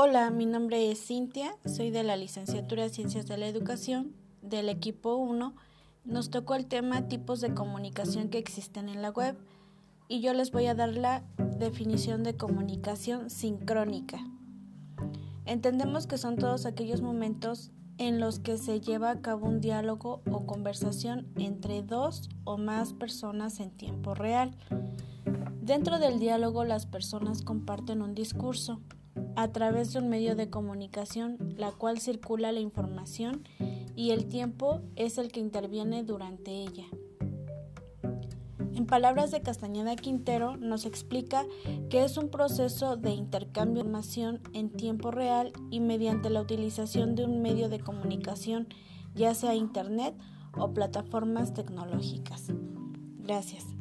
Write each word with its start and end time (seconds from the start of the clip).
Hola, 0.00 0.30
mi 0.30 0.46
nombre 0.46 0.92
es 0.92 1.04
Cintia, 1.04 1.56
soy 1.66 1.90
de 1.90 2.04
la 2.04 2.16
licenciatura 2.16 2.84
de 2.84 2.88
Ciencias 2.88 3.26
de 3.26 3.36
la 3.36 3.48
Educación, 3.48 4.14
del 4.42 4.68
equipo 4.68 5.16
1. 5.16 5.56
Nos 6.04 6.30
tocó 6.30 6.54
el 6.54 6.66
tema 6.66 7.08
tipos 7.08 7.40
de 7.40 7.52
comunicación 7.52 8.28
que 8.28 8.38
existen 8.38 8.88
en 8.88 9.02
la 9.02 9.10
web 9.10 9.36
y 10.06 10.20
yo 10.20 10.34
les 10.34 10.52
voy 10.52 10.66
a 10.66 10.76
dar 10.76 10.94
la 10.94 11.24
definición 11.58 12.22
de 12.22 12.36
comunicación 12.36 13.28
sincrónica. 13.28 14.20
Entendemos 15.46 16.06
que 16.06 16.16
son 16.16 16.36
todos 16.36 16.64
aquellos 16.64 17.02
momentos 17.02 17.72
en 17.98 18.20
los 18.20 18.38
que 18.38 18.56
se 18.56 18.80
lleva 18.80 19.10
a 19.10 19.20
cabo 19.20 19.48
un 19.48 19.60
diálogo 19.60 20.22
o 20.30 20.46
conversación 20.46 21.26
entre 21.34 21.82
dos 21.82 22.28
o 22.44 22.56
más 22.56 22.92
personas 22.92 23.58
en 23.58 23.72
tiempo 23.72 24.14
real. 24.14 24.56
Dentro 25.60 25.98
del 25.98 26.20
diálogo 26.20 26.62
las 26.62 26.86
personas 26.86 27.42
comparten 27.42 28.00
un 28.00 28.14
discurso 28.14 28.80
a 29.36 29.48
través 29.52 29.92
de 29.92 30.00
un 30.00 30.08
medio 30.08 30.36
de 30.36 30.50
comunicación, 30.50 31.38
la 31.56 31.70
cual 31.72 32.00
circula 32.00 32.52
la 32.52 32.60
información 32.60 33.44
y 33.94 34.10
el 34.10 34.26
tiempo 34.26 34.80
es 34.96 35.18
el 35.18 35.32
que 35.32 35.40
interviene 35.40 36.04
durante 36.04 36.52
ella. 36.52 36.86
En 38.74 38.86
palabras 38.86 39.32
de 39.32 39.42
Castañeda 39.42 39.96
Quintero, 39.96 40.56
nos 40.56 40.86
explica 40.86 41.44
que 41.90 42.04
es 42.04 42.16
un 42.16 42.28
proceso 42.28 42.96
de 42.96 43.10
intercambio 43.10 43.82
de 43.82 43.88
información 43.88 44.40
en 44.52 44.70
tiempo 44.70 45.10
real 45.10 45.52
y 45.70 45.80
mediante 45.80 46.30
la 46.30 46.40
utilización 46.40 47.16
de 47.16 47.24
un 47.24 47.42
medio 47.42 47.68
de 47.68 47.80
comunicación, 47.80 48.68
ya 49.16 49.34
sea 49.34 49.56
Internet 49.56 50.14
o 50.56 50.74
plataformas 50.74 51.54
tecnológicas. 51.54 52.52
Gracias. 53.18 53.77